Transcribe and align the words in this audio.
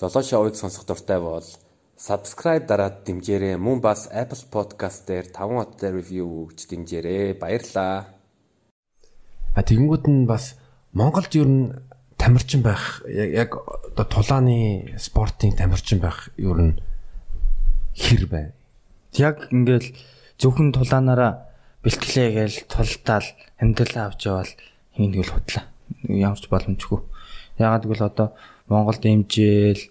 Золошоо 0.00 0.48
уйг 0.48 0.56
сонсох 0.56 0.86
дуртай 0.88 1.20
бол 1.20 1.44
subscribe 2.00 2.64
дараад 2.64 3.04
дэмжээрэй. 3.04 3.60
Мөн 3.60 3.84
бас 3.84 4.08
Apple 4.08 4.48
Podcast 4.48 5.04
дээр 5.04 5.28
5 5.28 5.60
хоттой 5.60 5.92
review 5.92 6.48
өгч 6.48 6.72
дэмжээрэй. 6.72 7.36
Баярлаа. 7.36 8.08
А 9.52 9.60
тэгэнгүүт 9.60 10.08
нь 10.08 10.24
бас 10.24 10.56
Монголд 10.96 11.36
ер 11.36 11.44
нь 11.44 11.76
тамирчин 12.16 12.64
байх 12.64 13.04
яг 13.12 13.60
одоо 13.60 14.08
тулааны 14.08 14.96
спортын 14.96 15.52
тамирчин 15.52 16.00
байх 16.00 16.32
ер 16.40 16.56
нь 16.56 16.80
хэр 17.92 18.24
байна. 18.24 18.56
Яг 19.20 19.52
ингээл 19.52 19.92
зөвхөн 20.40 20.72
тулаанаараа 20.72 21.52
бэлтгэлээ 21.84 22.28
гээл 22.40 22.58
тултаал 22.72 23.28
амьдралаа 23.60 24.08
авч 24.08 24.32
явал 24.32 24.52
хийнгэл 24.96 25.28
худлаа. 25.28 25.68
Ямарч 26.08 26.48
боломжгүй. 26.48 27.04
Ягаад 27.60 27.84
гэвэл 27.84 28.08
одоо 28.08 28.32
Монголд 28.70 29.02
имжээл 29.02 29.82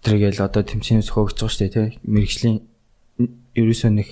тэргээл 0.00 0.40
одоо 0.40 0.64
байгаа 0.64 1.52
шүү 1.52 1.60
дээ 1.68 1.74
тий. 1.76 1.88
Мэргэжлийн 2.08 2.58
ерөөсөө 3.52 3.90
нэг 3.92 4.08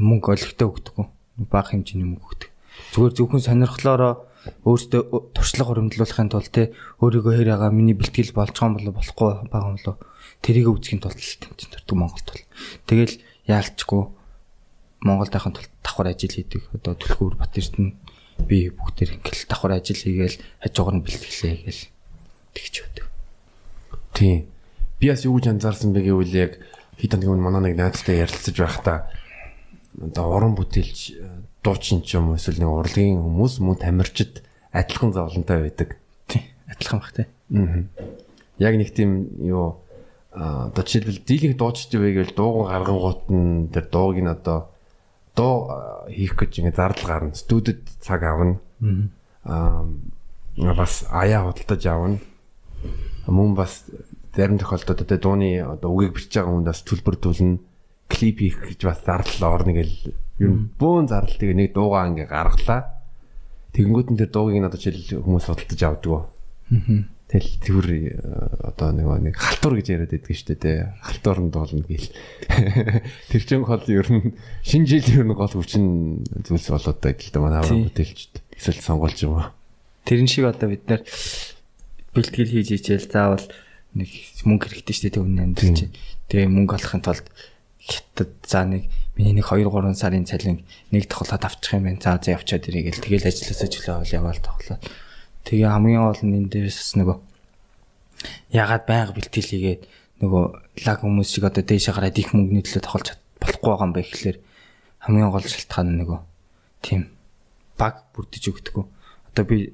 мөнгө 0.00 0.32
олигтой 0.32 0.66
өгдөггүй. 0.72 1.06
Бага 1.52 1.76
хэмжээний 1.76 2.08
мөнгө 2.08 2.24
өгдөг. 2.24 2.50
Зүгээр 2.96 3.14
зөвхөн 3.20 3.44
сонирхлоороо 3.44 4.14
өөртөө 4.64 5.02
туршлага 5.36 5.68
хөрөмжлүүлэхин 5.76 6.30
тулд 6.32 6.50
те 6.54 6.72
өөрийгөө 7.04 7.34
хэр 7.36 7.52
ягаа 7.52 7.70
миний 7.74 7.92
бэлтгэл 7.92 8.32
байгаа 8.32 8.64
юм 8.64 8.74
болов 8.80 8.94
болохгүй 8.96 9.28
байгаа 9.50 9.68
юм 9.68 9.76
болов 9.76 9.96
тэрийг 10.40 10.72
үзхийн 10.72 11.02
тулд 11.02 11.18
тэмцэн 11.18 11.68
төрдөг 11.74 11.96
Монголд 11.98 12.26
бол. 12.32 12.44
Тэгэл 12.88 13.14
яалчгүй 13.44 14.02
Монголдынхын 15.04 15.54
тулд 15.54 15.72
давхар 15.82 16.08
ажил 16.14 16.32
хийдэг. 16.32 16.62
Одоо 16.74 16.94
Түлхүүр 16.96 17.34
Бат 17.38 17.58
Эрдэнэ 17.58 17.92
би 18.46 18.70
бүгдээр 18.70 19.18
ингээл 19.18 19.50
давхар 19.50 19.78
ажил 19.78 19.98
хийгээл 19.98 20.38
хажуугаар 20.62 20.96
нь 20.96 21.04
бэлтгэлээ 21.04 21.54
гээл 21.66 21.82
тэгч 22.54 22.74
өгдөг. 22.82 23.06
Тийм. 24.18 24.50
Би 24.98 25.14
бас 25.14 25.22
юу 25.22 25.38
гэж 25.38 25.54
анзаарсан 25.54 25.94
бэ 25.94 26.02
гэвэл 26.02 26.34
яг 26.34 26.58
хэд 26.98 27.14
хоногийн 27.14 27.38
өмнө 27.38 27.46
манай 27.46 27.62
нэг 27.70 27.78
найзтай 27.78 28.18
ярилцаж 28.18 28.56
байхдаа 28.58 29.06
одоо 29.94 30.26
уран 30.34 30.58
бүтээлч 30.58 31.14
дуучин 31.62 32.02
ч 32.02 32.18
юм 32.18 32.34
уу 32.34 32.38
эсвэл 32.38 32.58
нэг 32.58 32.66
урлагийн 32.66 33.22
хүмүүс 33.22 33.62
мөн 33.62 33.78
тамирчид 33.78 34.42
адилхан 34.74 35.14
зовлонтой 35.14 35.70
байдаг. 35.70 36.02
Тийм. 36.26 36.42
Адилхан 36.66 36.98
бах 36.98 37.14
тий. 37.14 37.26
Аа. 37.54 37.86
Яг 38.58 38.74
нэг 38.74 38.90
тийм 38.90 39.38
юу 39.38 39.86
одоо 40.34 40.82
жишээлбэл 40.82 41.22
дийлэнх 41.22 41.54
дуучид 41.54 41.94
вэ 41.94 42.18
гэвэл 42.18 42.34
дууган 42.34 42.66
гаргангуут 42.74 43.22
нь 43.30 43.70
тэр 43.70 43.86
дууг 43.86 44.18
нь 44.18 44.26
одоо 44.26 44.74
дуу 45.38 45.70
хийх 46.10 46.34
гэж 46.34 46.58
ингэ 46.58 46.74
зардал 46.74 47.06
гарна. 47.06 47.38
Студид 47.38 47.86
цаг 48.02 48.26
авна. 48.26 48.58
Аа 49.46 49.86
бас 50.74 51.06
аяа 51.06 51.46
худалдаж 51.46 51.86
авна. 51.86 52.18
Мөн 53.28 53.54
бас 53.54 53.84
зарим 54.34 54.58
тохиолдолд 54.58 55.04
одоо 55.04 55.18
дууны 55.20 55.60
одоо 55.60 55.92
үгийг 55.92 56.16
бичиж 56.16 56.40
байгаа 56.40 56.52
хүндээс 56.56 56.82
төлбөрдүүлнэ. 56.88 57.60
Клип 58.08 58.38
хийх 58.40 58.58
гэж 58.64 58.80
бас 58.88 59.04
зардал 59.04 59.52
орно 59.52 59.76
гэл 59.76 60.16
юм 60.40 60.72
бөөн 60.80 61.12
зардал 61.12 61.36
тэгээ 61.36 61.60
нэг 61.60 61.70
дуугаа 61.76 62.08
ингээ 62.08 62.28
гаргалаа. 62.32 62.80
Тэгэнгүүт 63.76 64.08
нь 64.14 64.18
тэр 64.18 64.30
дуугийг 64.32 64.64
надад 64.64 64.80
жишээл 64.80 65.20
хүмүүс 65.20 65.44
худалдаж 65.44 65.80
авдаг. 65.84 66.32
Аа. 66.72 67.04
Тэгэл 67.28 67.52
тэр 67.60 67.76
одоо 68.64 68.88
нэг 68.96 69.04
нэг 69.04 69.36
халтур 69.36 69.76
гэж 69.76 69.86
яриад 69.92 70.16
байдаг 70.16 70.32
шүү 70.32 70.48
дээ 70.48 70.64
тий. 70.64 70.78
Халтууранд 71.04 71.52
болно 71.52 71.84
гэл. 71.84 72.08
Тэр 73.28 73.42
чин 73.44 73.68
хол 73.68 73.84
ер 73.84 74.08
нь 74.08 74.32
шинэ 74.64 74.88
жил 74.88 75.04
ер 75.12 75.26
нь 75.28 75.36
гол 75.36 75.52
хүчин 75.52 76.24
зүйлс 76.24 76.72
болоод 76.72 77.04
байгаа 77.04 77.20
гэдэг 77.20 77.42
манай 77.44 77.60
аваа 77.60 77.84
бүтээлчд. 77.84 78.40
Эсвэл 78.56 78.80
сонгуулж 78.80 79.20
юм 79.28 79.44
аа. 79.44 79.52
Тэрэн 80.08 80.24
шиг 80.24 80.48
одоо 80.48 80.72
бид 80.72 80.88
нар 80.88 81.04
бэлтгэл 82.18 82.52
хийж 82.52 82.68
ичээл 82.74 83.06
заавал 83.06 83.46
нэг 83.94 84.10
мөнгө 84.42 84.66
хэрэгтэй 84.74 84.94
шүү 84.98 85.10
дээ 85.14 85.22
үнэ 85.22 85.42
амьдрал 85.46 85.74
чинь. 85.78 85.94
Тэгээ 86.26 86.50
мөнгө 86.50 86.74
олохын 86.76 87.02
тулд 87.06 87.26
хятад 87.78 88.34
за 88.42 88.66
нэг 88.66 88.90
миний 89.14 89.38
нэг 89.38 89.46
2 89.46 89.64
3 89.64 89.94
сарын 89.94 90.26
цалин 90.26 90.66
нэг 90.90 91.06
тоглоод 91.06 91.46
авчих 91.46 91.78
юм 91.78 91.86
байна. 91.86 92.02
За 92.02 92.18
за 92.18 92.36
явчаад 92.36 92.66
ирээ 92.68 92.90
гэл 92.90 93.04
тэгэл 93.06 93.30
ажилласаа 93.30 93.68
чөлөө 93.70 94.10
яваал 94.12 94.42
тоглоод 94.42 94.82
Тэгээ 95.48 95.64
хамгийн 95.64 96.04
гол 96.04 96.22
нь 96.28 96.36
энэ 96.44 96.50
дээрээс 96.52 96.76
бас 96.76 96.92
нөгөө 97.00 97.16
ягаад 98.52 98.84
байнга 98.84 99.16
бэлтгэл 99.16 99.48
хийгээд 99.48 99.82
нөгөө 100.20 100.44
лаг 100.84 100.98
хүмүүс 101.00 101.28
шиг 101.32 101.48
одоо 101.48 101.64
дээшээ 101.64 101.96
гараад 101.96 102.20
их 102.20 102.36
мөнгөний 102.36 102.64
төлөө 102.68 102.84
тохолж 102.84 103.08
болохгүй 103.40 103.68
байгаа 103.72 103.86
юм 103.88 103.94
ба 103.96 104.04
ихлээр 104.04 104.38
хамгийн 105.08 105.32
гол 105.32 105.48
шалтгаан 105.48 105.88
нь 105.88 105.98
нөгөө 106.04 106.20
тийм 106.84 107.00
баг 107.80 108.12
бүрдэж 108.12 108.44
өгдөггүй. 108.44 108.84
Одоо 109.32 109.44
би 109.48 109.72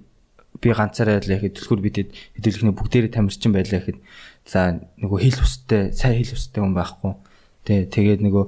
би 0.60 0.68
ганцаараа 0.70 1.22
л 1.22 1.34
яхад 1.34 1.54
төлхөр 1.58 1.80
бидэд 1.82 2.08
хэдүүлэхний 2.38 2.74
бүгдээрээ 2.74 3.12
тамирчин 3.14 3.52
байлаа 3.54 3.80
гэхэд 3.82 3.98
за 4.46 4.78
нөгөө 5.00 5.18
хил 5.24 5.40
устай 5.42 5.90
сайн 5.90 6.20
хил 6.22 6.36
устай 6.36 6.60
хүн 6.62 6.74
байхгүй. 6.74 7.12
Тэ 7.64 7.88
тэгээд 7.90 8.20
нөгөө 8.22 8.44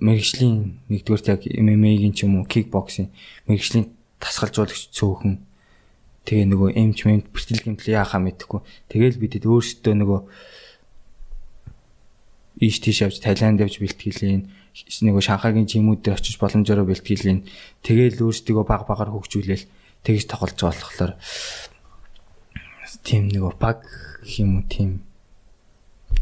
мэрэгжлийн 0.00 0.56
нэгдүгээр 0.88 1.30
яг 1.30 1.42
MMA-гийн 1.44 2.14
ч 2.16 2.24
юм 2.24 2.40
уу 2.40 2.48
кикбоксинг 2.48 3.12
мэрэгжлийн 3.48 3.92
тасгалжуулагч 4.20 4.92
цөөхөн 4.92 5.40
Тэгээ 6.24 6.48
нөгөө 6.56 6.70
эмч 6.80 7.04
мэмт 7.04 7.28
бэртэл 7.28 7.60
гэмтэл 7.68 8.00
яахаа 8.00 8.16
мэдэхгүй. 8.24 8.64
Тэгээл 8.88 9.20
бидэд 9.20 9.44
өөрсдөө 9.44 9.94
нөгөө 10.00 10.20
ийш 12.64 12.80
тийш 12.80 13.04
явж 13.04 13.20
Таиланд 13.20 13.60
явж 13.60 13.76
бэлтгэлээ 13.76 14.48
нөгөө 15.04 15.20
Шанхайгийн 15.20 15.68
жимүүд 15.68 16.00
дээр 16.00 16.16
очиж 16.16 16.40
боломжоор 16.40 16.88
бэлтгэлээ. 16.88 17.44
Тэгээл 17.84 18.24
өөрсдөө 18.24 18.64
баг 18.64 18.88
багаар 18.88 19.12
хөгжүүлээл 19.12 19.68
тэгж 20.04 20.24
тоглож 20.28 20.60
байгаа 20.60 20.80
болохоор 20.84 21.12
тийм 23.04 23.28
нөгөө 23.32 23.54
баг 23.60 23.84
юм 24.38 24.60
уу 24.60 24.64
тийм 24.68 25.04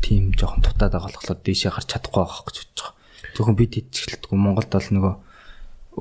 тийм 0.02 0.34
жоохон 0.34 0.62
дутаад 0.62 0.94
байгаа 0.94 1.14
болохоор 1.14 1.38
дээшээ 1.42 1.72
гарч 1.74 1.88
чадахгүй 1.90 2.22
байгаа 2.22 2.42
гэж 2.46 2.56
бодож 2.58 2.78
байгаа. 2.82 2.94
Зөвхөн 3.34 3.56
бид 3.58 3.72
ичгэлтгүй 3.78 4.38
Монголд 4.38 4.70
бол 4.70 4.88
нөгөө 4.96 5.14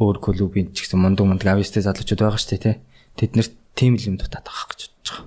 өөр 0.02 0.18
клубын 0.24 0.68
ч 0.74 0.86
гэсэн 0.86 1.00
мундаг 1.02 1.26
мундаг 1.26 1.48
авьяастай 1.54 1.86
залуучууд 1.86 2.22
байгаа 2.22 2.42
шүү 2.42 2.52
дээ 2.58 2.66
тий. 2.66 2.76
Тэд 3.18 3.32
нарт 3.38 3.54
тийм 3.78 3.94
л 3.98 4.08
юм 4.10 4.18
дутаад 4.18 4.46
байгаа 4.46 4.68
гэж 4.74 4.82
бодож 4.90 5.10
байгаа. 5.12 5.26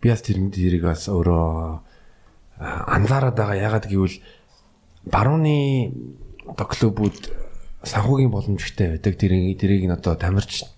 Би 0.00 0.06
бас 0.08 0.22
тэр 0.24 0.38
тэрийг 0.52 0.84
бас 0.88 1.02
өөрөө 1.08 1.48
анзаараад 2.96 3.36
байгаа. 3.36 3.56
Ягаад 3.60 3.86
гэвэл 3.90 4.16
барууны 5.04 5.92
одоо 6.48 6.66
клубүүд 6.68 7.16
санхүүгийн 7.84 8.32
боломжтой 8.32 8.96
байдаг. 8.96 9.14
Тэрийг 9.20 9.58
тэрийг 9.60 9.84
нь 9.84 9.96
одоо 9.96 10.16
тамирчид 10.16 10.68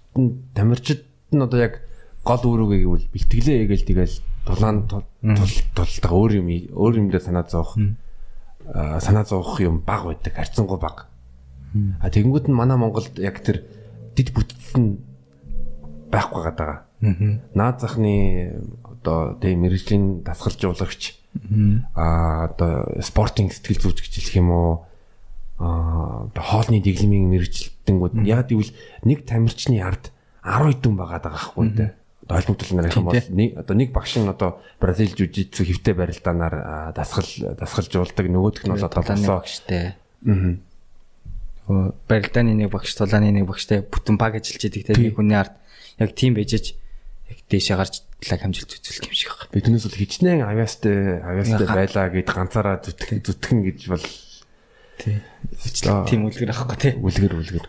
тамирчид 0.56 1.04
нь 1.32 1.42
одоо 1.42 1.58
яг 1.58 1.74
гол 2.26 2.42
үүргээ 2.42 2.80
гэвэл 2.82 3.06
бэлтгэлээ 3.14 3.56
ээгээл 3.66 3.88
тэгэл 3.88 4.16
дулаан 4.46 4.86
тултаа 4.86 6.12
өөр 6.12 6.32
юм 6.42 6.48
өөр 6.74 6.94
юмдээ 7.06 7.22
санаа 7.22 7.46
зовох. 7.46 7.78
Санаа 8.98 9.24
зовох 9.26 9.62
юм 9.62 9.82
баг 9.86 10.06
байдаг. 10.06 10.34
Харьцангуй 10.34 10.78
баг. 10.78 11.06
А 12.02 12.10
тэгэнгүүт 12.10 12.50
нь 12.50 12.56
манай 12.56 12.78
Монголд 12.78 13.18
яг 13.18 13.42
тэр 13.42 13.62
дид 14.14 14.34
бүтцэн 14.34 15.02
байхгүй 16.10 16.42
байгаа. 16.50 16.86
Наад 17.54 17.78
захны 17.82 18.54
одоо 18.82 19.36
тийм 19.38 19.62
мэрэгжлийн 19.66 20.24
дасгалжуулагч 20.24 21.20
аа 21.94 22.48
одоо 22.48 23.02
спортинг 23.04 23.52
сэтгэл 23.52 23.82
зүйч 23.82 24.02
гэж 24.02 24.14
хэлэх 24.16 24.40
юм 24.40 24.50
уу? 24.50 24.72
Аа 25.60 26.32
одоо 26.32 26.42
хоолны 26.42 26.80
дэглэмийн 26.80 27.28
мэрэгчлэлтэнгүүд 27.28 28.24
яг 28.24 28.48
гэвэл 28.48 28.72
нэг 29.04 29.28
тамирчны 29.28 29.84
ард 29.84 30.15
10 30.46 30.78
хэдэн 30.78 30.94
байгаад 30.94 31.24
байгаа 31.26 31.34
байхгүй 31.34 31.68
дээ. 31.74 31.90
Одоо 32.26 32.36
холбогдол 32.38 32.72
нарийнхан 32.78 33.04
бол 33.06 33.26
нэг 33.34 33.50
одоо 33.58 33.74
нэг 33.74 33.90
багш 33.90 34.12
нь 34.18 34.30
одоо 34.30 34.62
Бразил 34.78 35.10
жижигцүү 35.10 35.64
хөвтэй 35.66 35.94
барилдаанаар 35.94 36.94
дасгал 36.94 37.58
дасгалжуулдаг 37.58 38.26
нөгөөх 38.30 38.62
нь 38.62 38.72
бол 38.72 38.86
одоо 38.86 39.02
багштай. 39.02 39.98
Аа. 40.26 40.58
Барилдааны 42.06 42.54
нэг 42.54 42.70
багш, 42.70 42.94
тулааны 42.94 43.34
нэг 43.34 43.46
багштай 43.46 43.82
бүтэн 43.82 44.14
баг 44.18 44.38
ажиллаж 44.38 44.62
идэг 44.70 44.86
те 44.86 44.94
нэг 44.94 45.18
хүний 45.18 45.34
ард 45.34 45.58
яг 45.98 46.14
тийм 46.14 46.38
байжж 46.38 46.78
яг 47.26 47.38
дээшээ 47.50 47.76
гарч 47.76 47.94
лаг 48.30 48.40
хамжилт 48.40 48.70
үзүүлэх 48.70 49.10
юм 49.10 49.14
шиг 49.18 49.34
байна. 49.34 49.50
Биднээс 49.50 49.86
бол 49.86 49.98
хичнээн 49.98 50.46
авьяастай 50.46 51.22
авьяастай 51.26 51.66
байлаа 51.66 52.06
гэд 52.14 52.30
ганцаараа 52.30 52.78
зүтгэн 52.86 53.22
зүтгэн 53.26 53.58
гэж 53.66 53.80
бол 53.90 54.06
тий. 54.98 55.22
Тийм 56.06 56.30
үлгэр 56.30 56.54
авахгүй 56.54 56.78
тий. 56.78 56.94
Үлгэр 56.94 57.34
үлгэр. 57.34 57.66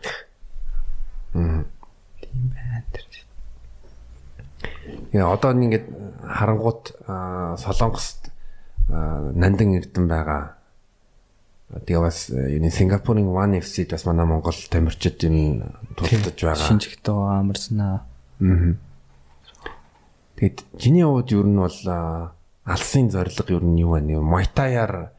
Аа. 1.33 1.65
Тийм 2.21 2.53
байна 2.53 2.85
тэр. 2.93 3.05
Яа 4.87 5.01
одоо 5.23 5.51
ингээд 5.53 5.87
харангуут 6.21 6.93
Солонгост 7.05 8.29
нандин 8.89 9.77
эрдэн 9.77 10.07
байгаа. 10.07 10.57
Тэгээ 11.67 11.99
бас 11.99 12.29
юуны 12.29 12.71
Сингапурын 12.71 13.27
One 13.27 13.59
FC-д 13.59 13.91
бас 13.91 14.05
манай 14.05 14.25
Монгол 14.25 14.55
тамирчид 14.69 15.23
юм 15.27 15.63
тулдаж 15.95 16.39
байгаа. 16.39 16.67
Шинжигтэй 16.67 17.13
амарснаа. 17.13 18.07
Аа. 18.39 18.75
Тэгэд 20.37 20.63
чиний 20.79 21.03
хувьд 21.03 21.31
ер 21.33 21.47
нь 21.49 21.59
бол 21.59 21.79
алсын 22.63 23.09
зорилго 23.09 23.51
ер 23.51 23.63
нь 23.63 23.81
юу 23.81 23.97
байна? 23.97 24.21
Майтаяар 24.21 25.11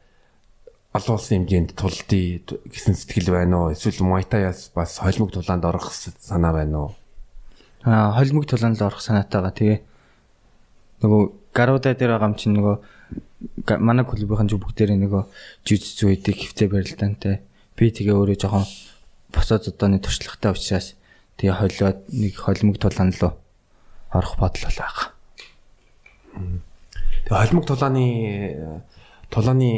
олон 0.93 1.15
улсын 1.17 1.45
хэмжээнд 1.45 1.77
тулдъя 1.77 2.41
гэсэн 2.65 2.95
сэтгэл 2.97 3.29
байна 3.35 3.69
уу? 3.69 3.73
Эсвэл 3.75 4.01
Майтаяас 4.01 4.71
бас 4.73 4.97
холимог 4.97 5.29
тулаанд 5.33 5.65
орох 5.65 5.93
санаа 5.93 6.53
байна 6.53 6.77
уу? 6.79 6.91
Аа, 7.83 8.17
холимог 8.17 8.49
тулаанд 8.49 8.81
орох 8.81 9.01
санаатайгаа 9.01 9.53
тэгээ 9.53 9.79
нөгөө 10.99 11.21
гаруудаа 11.55 11.93
дээр 11.95 12.15
байгаа 12.15 12.29
юм 12.29 12.37
чинь 12.39 12.55
нөгөө 12.59 12.75
манай 13.79 14.05
клубийн 14.05 14.51
зүг 14.51 14.63
бүгдээрээ 14.63 14.99
нөгөө 14.99 15.23
жижиг 15.63 15.95
зүйдэг 15.95 16.35
хөвтэй 16.35 16.67
барилдаантай. 16.67 17.35
Би 17.75 17.91
тэгээ 17.91 18.15
өөрөө 18.15 18.37
жоохон 18.39 18.67
босоо 19.31 19.59
зодооны 19.63 20.03
туршлагатай 20.03 20.51
учраас 20.51 20.99
тэгээ 21.39 21.55
холиод 21.55 21.99
нэг 22.11 22.33
холимог 22.35 22.77
тулаан 22.83 23.15
руу 23.15 23.39
орох 24.11 24.35
бодол 24.35 24.63
бол 24.67 24.79
байгаа. 24.79 25.07
Тэгээ 27.23 27.39
холимог 27.39 27.65
тулааны 27.65 28.05
тулааны 29.31 29.69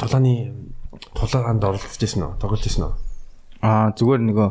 тулааны 0.00 0.34
тулаанд 1.14 1.62
оролцож 1.62 2.02
ирсэн 2.02 2.22
үү? 2.24 2.32
Тоглож 2.40 2.64
ирсэн 2.66 2.90
үү? 2.90 2.94
Аа 3.62 3.92
зүгээр 3.94 4.22
нөгөө 4.26 4.48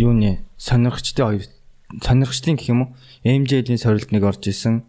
юуны 0.00 0.42
сонирхчдын 0.56 1.26
хоёр 1.26 1.44
сонирхчлын 2.02 2.56
гэх 2.56 2.72
юм 2.72 2.80
уу? 2.82 2.90
MJ-ийн 3.24 3.78
сорилт 3.78 4.10
нэг 4.12 4.24
орж 4.24 4.48
исэн. 4.48 4.84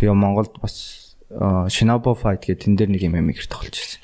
Тэгээ 0.00 0.16
Монголд 0.16 0.56
бас 0.64 1.12
Shinobu 1.28 2.16
Fight 2.16 2.48
гэх 2.48 2.64
тэн 2.64 2.80
дээр 2.80 2.96
нэг 2.96 3.04
юм 3.04 3.20
юм 3.20 3.28
ихэр 3.28 3.52
тоглож 3.52 3.76
ирсэн. 3.76 4.00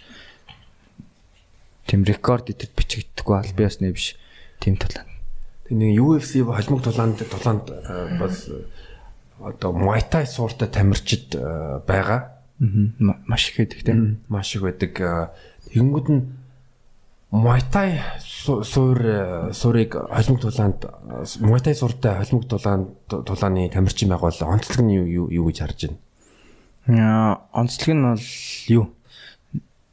Тим 1.89 2.05
рекорд 2.05 2.53
идэд 2.53 2.77
бичигддэггүй 2.77 3.33
ал 3.33 3.51
би 3.57 3.65
бас 3.65 3.81
нэ 3.81 3.97
биш. 3.97 4.21
Тим 4.61 4.77
тулаан. 4.77 5.09
Тэгээ 5.65 5.81
нэг 5.81 5.97
UFC 5.97 6.45
холимог 6.45 6.85
тулаанд 6.85 7.25
тулаанд 7.25 7.73
бас 8.21 8.45
одоо 9.41 9.73
Muay 9.73 10.05
Thai 10.05 10.29
сууртай 10.29 10.69
тамирчид 10.69 11.33
байгаа. 11.89 12.37
Аа 12.61 13.25
маш 13.27 13.51
их 13.51 13.57
байдаг 13.57 13.81
тийм. 13.81 14.21
Маш 14.29 14.55
их 14.55 14.63
байдаг. 14.63 14.93
Тэгэнгүүт 15.73 16.09
нь 16.13 16.23
Су- 18.23 18.63
суур 18.63 19.01
э, 19.03 19.53
суурийг 19.53 19.95
холимог 19.95 20.41
тулаанд 20.41 20.87
Thai 20.87 21.75
сууртай 21.75 22.15
холимог 22.23 22.47
тулаанд 22.47 22.89
тулааны 23.09 23.69
тамирчин 23.71 24.09
байгуул 24.11 24.39
онцлог 24.47 24.81
нь 24.87 24.95
юу 24.95 25.27
юу- 25.29 25.47
гэж 25.51 25.59
харж 25.61 25.81
байна? 26.87 27.43
Онцлог 27.53 27.91
нь 27.97 28.03
бол 28.07 28.23
юу? 28.71 28.85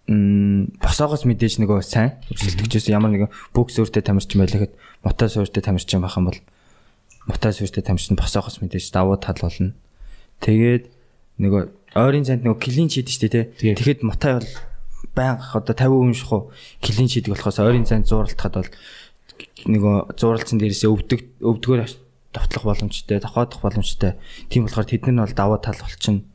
Мм 0.06 0.78
босоогоос 0.84 1.26
мэдээж 1.26 1.58
нөгөө 1.64 1.82
сайн 1.82 2.20
өрсөлдөгчөөс 2.30 2.92
ямар 2.92 3.10
нэгэн 3.10 3.32
бокс 3.56 3.80
өөртөө 3.80 4.04
тамирчин 4.04 4.44
байлаа 4.44 4.60
гэхэд 4.68 4.76
мотой 5.02 5.30
суурьтай 5.32 5.64
тамирчин 5.64 6.02
байх 6.04 6.18
юм 6.20 6.28
бол 6.30 6.40
мотой 7.26 7.54
суурьтай 7.56 7.82
тамирчин 7.88 8.20
босоогоос 8.20 8.60
мэдээж 8.62 8.92
давуу 8.94 9.16
тал 9.18 9.40
болно. 9.42 9.74
Тэгээд 10.44 10.92
нөгөө 11.40 11.64
ойрын 11.98 12.28
цанд 12.28 12.44
нөгөө 12.44 12.60
клин 12.62 12.92
шийд 12.92 13.08
штэ. 13.10 13.56
Тийм. 13.58 13.74
Тэгэхэд 13.80 14.04
мотой 14.04 14.44
бол 14.44 14.50
байнга 15.12 15.52
одоо 15.54 15.76
50% 15.76 16.16
шахуу 16.16 16.52
клин 16.82 17.10
шийдэг 17.12 17.36
болохоос 17.36 17.60
ойрын 17.60 17.86
цанд 17.86 18.08
зууралтахад 18.08 18.56
бол 18.56 18.72
нөгөө 19.68 19.96
зууралцсан 20.20 20.58
дээрээсээ 20.60 20.90
өвдөг 20.90 21.20
өвдгөр 21.44 21.80
давтлах 22.34 22.64
боломжтой, 22.64 23.20
давхаадах 23.20 23.62
боломжтой. 23.62 24.18
Тийм 24.50 24.66
болохоор 24.66 24.90
тэд 24.90 25.06
нар 25.06 25.14
нь 25.14 25.24
бол 25.24 25.38
даваа 25.38 25.60
тал 25.62 25.78
болчихно. 25.78 26.26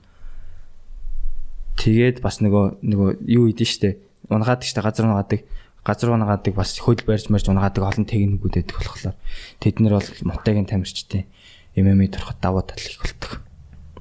Тэгээд 1.79 2.23
бас 2.23 2.39
нөгөө 2.39 2.83
нөгөө 2.87 3.11
юу 3.27 3.51
идэв 3.51 3.67
штэ. 3.67 3.99
Унгаадаг 4.31 4.67
штэ 4.67 4.83
газар 4.83 5.11
унгаадаг. 5.11 5.43
Газар 5.83 6.15
унгаадаг 6.15 6.55
бас 6.55 6.79
хөл 6.79 7.03
барьж 7.03 7.31
марж 7.31 7.51
унгаадаг 7.51 7.83
олон 7.83 8.07
техникүүд 8.07 8.55
байдаг 8.55 8.75
болохоор 8.79 9.15
тэд 9.59 9.77
нар 9.83 9.99
бол 9.99 10.11
мотогийн 10.23 10.67
тамирчдын 10.71 11.27
MMA 11.75 12.07
турхад 12.15 12.39
даваа 12.39 12.63
тал 12.63 12.79
их 12.79 12.99
болдог. 13.03 13.48